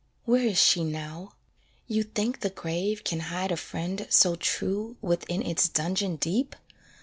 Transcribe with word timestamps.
Where 0.25 0.47
is 0.47 0.57
she 0.59 0.83
now? 0.83 1.33
you 1.87 2.01
think 2.01 2.39
the 2.39 2.49
grave 2.49 3.03
can 3.03 3.19
hide 3.19 3.51
A 3.51 3.55
friend 3.55 4.07
so 4.09 4.35
true 4.35 4.97
within 4.99 5.43
its 5.45 5.69
dungeon 5.69 6.15
deep? 6.15 6.55